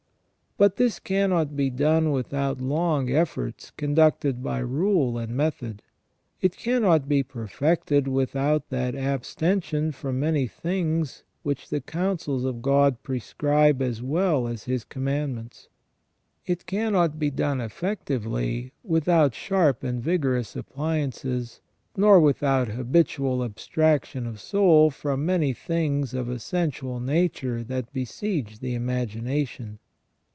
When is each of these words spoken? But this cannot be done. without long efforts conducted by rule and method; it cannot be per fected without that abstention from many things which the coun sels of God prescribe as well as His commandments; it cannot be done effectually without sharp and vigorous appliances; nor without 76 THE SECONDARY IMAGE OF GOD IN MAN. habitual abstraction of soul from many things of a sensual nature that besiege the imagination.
But 0.57 0.75
this 0.75 0.99
cannot 0.99 1.55
be 1.55 1.71
done. 1.71 2.11
without 2.11 2.61
long 2.61 3.09
efforts 3.09 3.71
conducted 3.71 4.43
by 4.43 4.59
rule 4.59 5.17
and 5.17 5.35
method; 5.35 5.81
it 6.39 6.55
cannot 6.55 7.09
be 7.09 7.23
per 7.23 7.47
fected 7.47 8.07
without 8.07 8.69
that 8.69 8.93
abstention 8.93 9.91
from 9.91 10.19
many 10.19 10.45
things 10.45 11.23
which 11.41 11.69
the 11.69 11.81
coun 11.81 12.19
sels 12.19 12.45
of 12.45 12.61
God 12.61 13.01
prescribe 13.01 13.81
as 13.81 14.03
well 14.03 14.47
as 14.47 14.65
His 14.65 14.83
commandments; 14.83 15.67
it 16.45 16.67
cannot 16.67 17.17
be 17.17 17.31
done 17.31 17.59
effectually 17.59 18.71
without 18.83 19.33
sharp 19.33 19.83
and 19.83 19.99
vigorous 19.99 20.55
appliances; 20.55 21.59
nor 21.97 22.19
without 22.19 22.67
76 22.67 22.67
THE 22.67 22.75
SECONDARY 22.75 22.85
IMAGE 22.85 23.13
OF 23.13 23.17
GOD 23.17 23.23
IN 23.23 23.39
MAN. 23.39 23.47
habitual 23.47 23.51
abstraction 23.95 24.27
of 24.27 24.39
soul 24.39 24.91
from 24.91 25.25
many 25.25 25.53
things 25.53 26.13
of 26.13 26.29
a 26.29 26.37
sensual 26.37 26.99
nature 26.99 27.63
that 27.63 27.91
besiege 27.91 28.59
the 28.59 28.75
imagination. 28.75 29.79